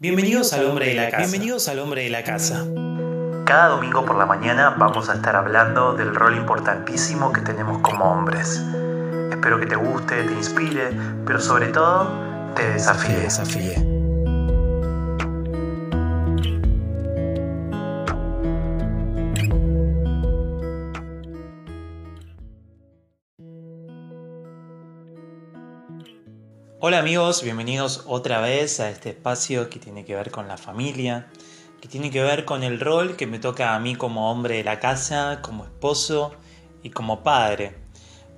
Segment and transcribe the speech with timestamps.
[0.00, 1.18] Bienvenidos al hombre de la casa.
[1.18, 2.64] Bienvenidos al hombre de la casa.
[3.44, 8.10] Cada domingo por la mañana vamos a estar hablando del rol importantísimo que tenemos como
[8.10, 8.64] hombres.
[9.30, 10.88] Espero que te guste, te inspire,
[11.26, 12.10] pero sobre todo
[12.54, 13.14] te desafíe.
[13.14, 13.99] Te desafíe.
[26.82, 31.28] Hola amigos, bienvenidos otra vez a este espacio que tiene que ver con la familia,
[31.78, 34.64] que tiene que ver con el rol que me toca a mí como hombre de
[34.64, 36.32] la casa, como esposo
[36.82, 37.76] y como padre.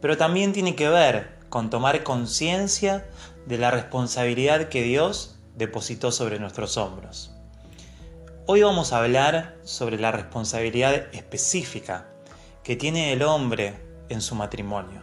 [0.00, 3.08] Pero también tiene que ver con tomar conciencia
[3.46, 7.30] de la responsabilidad que Dios depositó sobre nuestros hombros.
[8.46, 12.08] Hoy vamos a hablar sobre la responsabilidad específica
[12.64, 13.78] que tiene el hombre
[14.08, 15.00] en su matrimonio.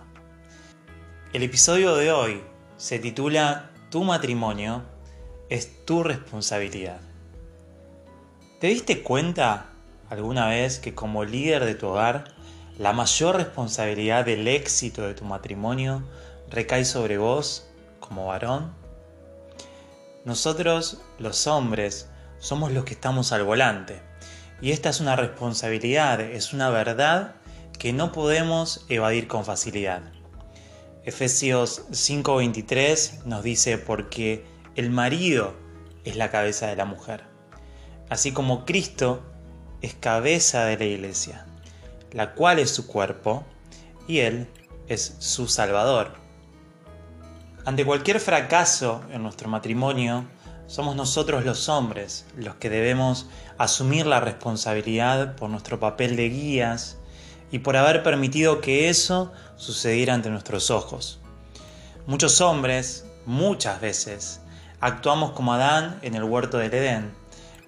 [1.31, 2.44] El episodio de hoy
[2.80, 4.84] se titula Tu matrimonio
[5.50, 7.02] es tu responsabilidad.
[8.62, 9.66] ¿Te diste cuenta
[10.10, 12.34] alguna vez que como líder de tu hogar,
[12.78, 16.03] la mayor responsabilidad del éxito de tu matrimonio
[16.50, 17.68] recae sobre vos
[18.00, 18.73] como varón?
[20.23, 22.08] Nosotros, los hombres,
[22.40, 24.02] somos los que estamos al volante.
[24.62, 27.36] Y esta es una responsabilidad, es una verdad
[27.78, 30.02] que no podemos evadir con facilidad.
[31.10, 35.56] Efesios 5:23 nos dice porque el marido
[36.06, 37.24] es la cabeza de la mujer,
[38.12, 39.24] así como Cristo
[39.82, 41.48] es cabeza de la iglesia,
[42.12, 43.44] la cual es su cuerpo
[44.08, 44.50] y Él
[44.88, 46.14] es su Salvador.
[47.66, 50.28] Ante cualquier fracaso en nuestro matrimonio,
[50.68, 56.98] somos nosotros los hombres los que debemos asumir la responsabilidad por nuestro papel de guías,
[57.52, 61.19] y por haber permitido que eso sucediera ante nuestros ojos.
[62.06, 64.41] Muchos hombres, muchas veces,
[64.80, 67.11] actuamos como Adán en el huerto del Edén,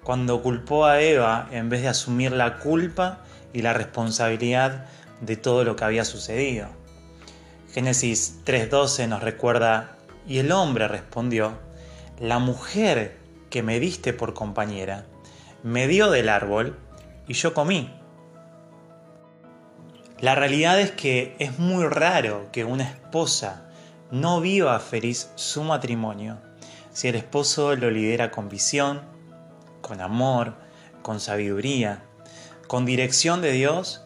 [0.02, 3.20] cuando culpó a Eva en vez de asumir la culpa
[3.52, 4.86] y la responsabilidad
[5.20, 6.68] de todo lo que había sucedido.
[7.72, 9.96] Génesis 3.12 nos recuerda,
[10.26, 11.52] y el hombre respondió,
[12.20, 13.18] la mujer
[13.50, 15.06] que me diste por compañera,
[15.62, 16.76] me dio del árbol
[17.28, 18.01] y yo comí.
[20.22, 23.64] La realidad es que es muy raro que una esposa
[24.12, 26.38] no viva feliz su matrimonio
[26.92, 29.02] si el esposo lo lidera con visión,
[29.80, 30.54] con amor,
[31.02, 32.04] con sabiduría,
[32.68, 34.04] con dirección de Dios,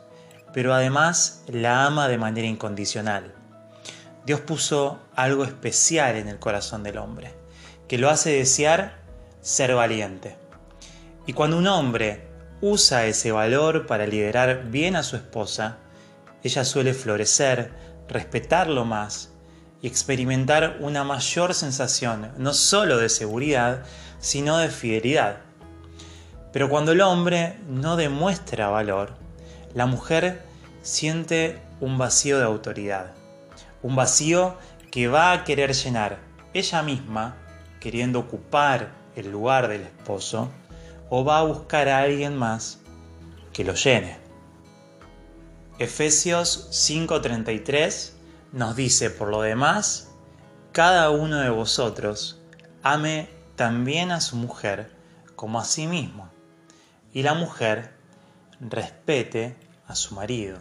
[0.55, 3.35] pero además la ama de manera incondicional.
[4.25, 7.35] Dios puso algo especial en el corazón del hombre,
[7.89, 9.03] que lo hace desear
[9.43, 10.39] ser valiente.
[11.27, 12.27] Y cuando un hombre
[12.63, 15.81] usa ese valor para liderar bien a su esposa,
[16.47, 17.73] ella suele florecer,
[18.09, 19.31] respetarlo más
[19.83, 23.85] y experimentar una mayor sensación no solo de seguridad,
[24.19, 25.39] sino de fidelidad.
[26.53, 29.15] Pero cuando el hombre no demuestra valor,
[29.75, 30.43] la mujer
[30.83, 33.13] siente un vacío de autoridad,
[33.83, 34.57] un vacío
[34.91, 36.19] que va a querer llenar
[36.55, 37.37] ella misma,
[37.81, 40.51] queriendo ocupar el lugar del esposo,
[41.11, 42.81] o va a buscar a alguien más
[43.53, 44.26] que lo llene.
[45.79, 48.13] Efesios 5:33
[48.53, 50.09] nos dice, por lo demás,
[50.73, 52.41] cada uno de vosotros
[52.83, 54.91] ame también a su mujer
[55.35, 56.31] como a sí mismo,
[57.13, 57.93] y la mujer
[58.59, 59.55] respete
[59.87, 60.57] a su marido.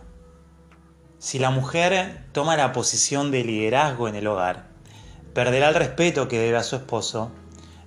[1.17, 4.67] Si la mujer toma la posición de liderazgo en el hogar,
[5.33, 7.31] perderá el respeto que debe a su esposo,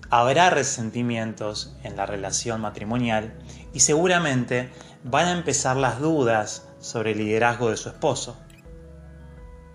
[0.08, 3.34] habrá resentimientos en la relación matrimonial
[3.74, 4.70] y seguramente
[5.10, 8.36] van a empezar las dudas sobre el liderazgo de su esposo.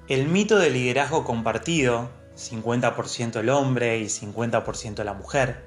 [0.07, 5.65] El mito del liderazgo compartido, 50% el hombre y 50% la mujer,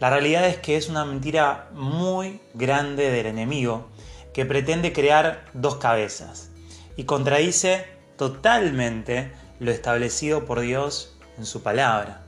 [0.00, 3.88] la realidad es que es una mentira muy grande del enemigo
[4.32, 6.50] que pretende crear dos cabezas
[6.96, 7.86] y contradice
[8.16, 12.22] totalmente lo establecido por Dios en su palabra.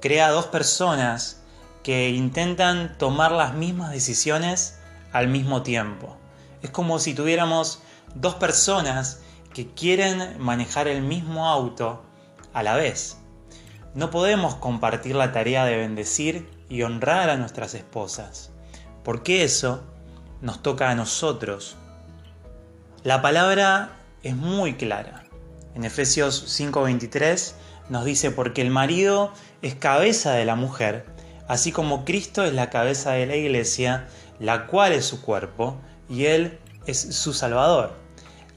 [0.00, 1.42] Crea dos personas
[1.82, 4.75] que intentan tomar las mismas decisiones
[5.16, 6.16] al mismo tiempo
[6.62, 7.80] es como si tuviéramos
[8.14, 9.20] dos personas
[9.54, 12.02] que quieren manejar el mismo auto
[12.52, 13.18] a la vez.
[13.94, 18.50] No podemos compartir la tarea de bendecir y honrar a nuestras esposas,
[19.04, 19.82] porque eso
[20.40, 21.76] nos toca a nosotros.
[23.02, 23.92] La palabra
[24.22, 25.24] es muy clara.
[25.74, 27.54] En Efesios 5:23
[27.88, 29.32] nos dice, porque el marido
[29.62, 31.06] es cabeza de la mujer,
[31.48, 36.26] así como Cristo es la cabeza de la iglesia, la cual es su cuerpo, y
[36.26, 37.94] Él es su Salvador.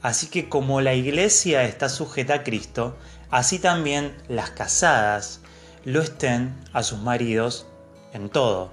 [0.02, 2.96] Así que como la iglesia está sujeta a Cristo,
[3.30, 5.40] así también las casadas
[5.84, 7.66] lo estén a sus maridos
[8.12, 8.72] en todo.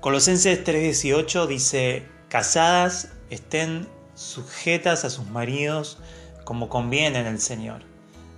[0.00, 5.98] Colosenses 3:18 dice, casadas estén sujetas a sus maridos
[6.44, 7.82] como conviene en el Señor.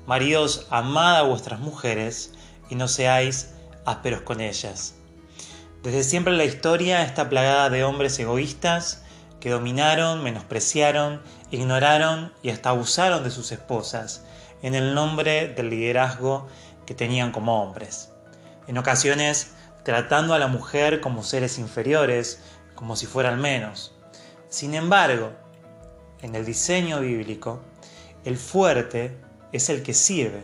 [0.07, 2.33] Maridos, amad a vuestras mujeres
[2.71, 3.51] y no seáis
[3.85, 4.95] ásperos con ellas.
[5.83, 9.03] Desde siempre la historia está plagada de hombres egoístas
[9.41, 14.23] que dominaron, menospreciaron, ignoraron y hasta abusaron de sus esposas
[14.63, 16.47] en el nombre del liderazgo
[16.85, 18.13] que tenían como hombres.
[18.67, 22.43] En ocasiones tratando a la mujer como seres inferiores,
[22.75, 23.95] como si fueran menos.
[24.51, 25.33] Sin embargo,
[26.21, 27.63] en el diseño bíblico,
[28.27, 29.17] el fuerte
[29.53, 30.43] es el que sirve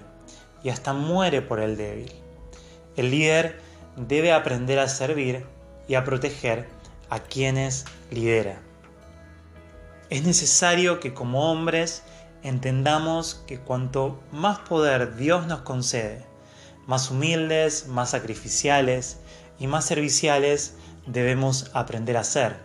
[0.62, 2.11] y hasta muere por el débil.
[2.97, 3.65] El líder
[3.96, 5.44] debe aprender a servir
[5.88, 6.69] y a proteger
[7.10, 8.60] a quienes lidera.
[10.10, 12.02] Es necesario que como hombres
[12.43, 16.25] entendamos que cuanto más poder Dios nos concede,
[16.87, 19.19] más humildes, más sacrificiales
[19.58, 20.75] y más serviciales
[21.06, 22.56] debemos aprender a ser.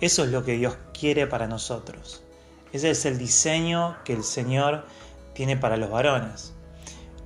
[0.00, 2.22] Eso es lo que Dios quiere para nosotros.
[2.72, 4.86] Ese es el diseño que el Señor
[5.34, 6.54] tiene para los varones.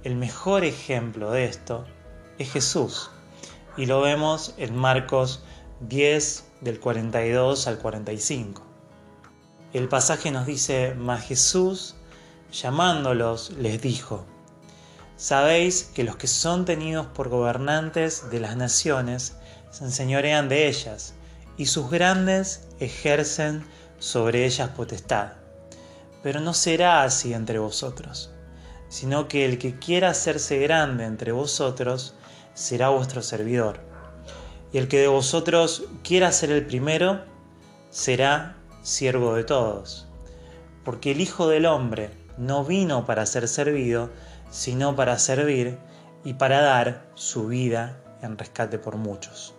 [0.04, 1.86] El mejor ejemplo de esto
[2.38, 3.10] es Jesús.
[3.78, 5.40] Y lo vemos en Marcos
[5.78, 8.60] 10 del 42 al 45.
[9.72, 11.94] El pasaje nos dice, mas Jesús,
[12.50, 14.26] llamándolos, les dijo,
[15.16, 19.36] Sabéis que los que son tenidos por gobernantes de las naciones
[19.70, 21.14] se enseñorean de ellas,
[21.56, 23.64] y sus grandes ejercen
[24.00, 25.34] sobre ellas potestad.
[26.24, 28.32] Pero no será así entre vosotros,
[28.88, 32.16] sino que el que quiera hacerse grande entre vosotros
[32.58, 33.78] será vuestro servidor.
[34.72, 37.20] Y el que de vosotros quiera ser el primero
[37.90, 40.08] será siervo de todos.
[40.84, 44.10] Porque el Hijo del Hombre no vino para ser servido,
[44.50, 45.78] sino para servir
[46.25, 49.55] y para dar su vida en rescate por muchos.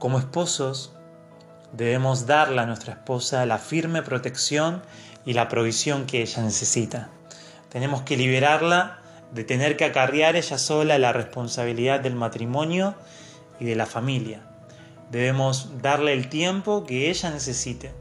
[0.00, 0.92] Como esposos,
[1.72, 4.82] debemos darle a nuestra esposa la firme protección
[5.24, 7.10] y la provisión que ella necesita.
[7.68, 9.03] Tenemos que liberarla
[9.34, 12.94] de tener que acarrear ella sola la responsabilidad del matrimonio
[13.58, 14.46] y de la familia.
[15.10, 17.92] Debemos darle el tiempo que ella necesite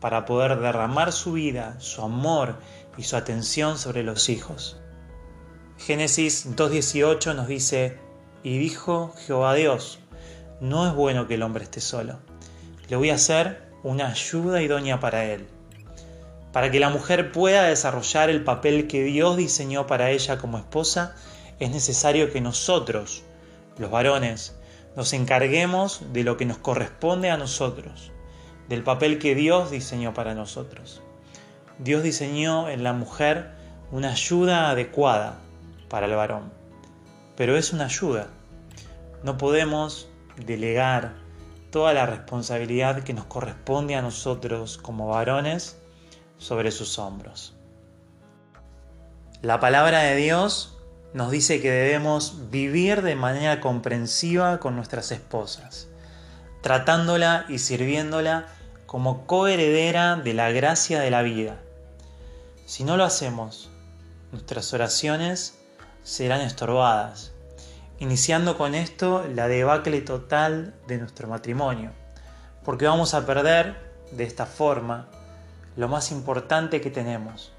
[0.00, 2.56] para poder derramar su vida, su amor
[2.98, 4.78] y su atención sobre los hijos.
[5.78, 7.98] Génesis 2.18 nos dice,
[8.42, 9.98] y dijo Jehová Dios,
[10.60, 12.18] no es bueno que el hombre esté solo,
[12.88, 15.46] le voy a hacer una ayuda idónea para él.
[16.54, 21.16] Para que la mujer pueda desarrollar el papel que Dios diseñó para ella como esposa,
[21.58, 23.24] es necesario que nosotros,
[23.76, 24.56] los varones,
[24.94, 28.12] nos encarguemos de lo que nos corresponde a nosotros,
[28.68, 31.02] del papel que Dios diseñó para nosotros.
[31.80, 33.50] Dios diseñó en la mujer
[33.90, 35.40] una ayuda adecuada
[35.88, 36.52] para el varón.
[37.34, 38.28] Pero es una ayuda.
[39.24, 41.14] No podemos delegar
[41.72, 45.80] toda la responsabilidad que nos corresponde a nosotros como varones
[46.44, 47.54] sobre sus hombros.
[49.40, 50.76] La palabra de Dios
[51.14, 55.88] nos dice que debemos vivir de manera comprensiva con nuestras esposas,
[56.60, 58.46] tratándola y sirviéndola
[58.84, 61.62] como coheredera de la gracia de la vida.
[62.66, 63.70] Si no lo hacemos,
[64.30, 65.58] nuestras oraciones
[66.02, 67.32] serán estorbadas,
[68.00, 71.92] iniciando con esto la debacle total de nuestro matrimonio,
[72.66, 73.76] porque vamos a perder
[74.12, 75.08] de esta forma
[75.76, 77.52] lo más importante que tenemos,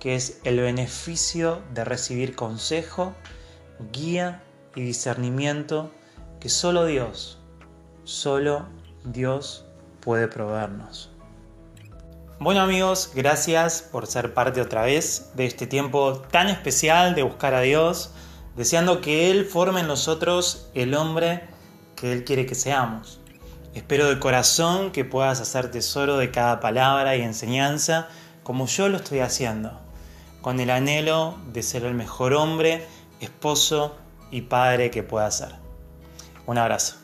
[0.00, 3.14] que es el beneficio de recibir consejo,
[3.92, 4.42] guía
[4.74, 5.90] y discernimiento
[6.40, 7.38] que solo Dios,
[8.04, 8.66] solo
[9.04, 9.64] Dios
[10.00, 11.10] puede proveernos.
[12.40, 17.54] Bueno amigos, gracias por ser parte otra vez de este tiempo tan especial de buscar
[17.54, 18.10] a Dios,
[18.56, 21.44] deseando que Él forme en nosotros el hombre
[21.96, 23.20] que Él quiere que seamos.
[23.74, 28.08] Espero de corazón que puedas hacer tesoro de cada palabra y enseñanza
[28.44, 29.80] como yo lo estoy haciendo,
[30.42, 32.86] con el anhelo de ser el mejor hombre,
[33.18, 33.96] esposo
[34.30, 35.56] y padre que pueda ser.
[36.46, 37.03] Un abrazo.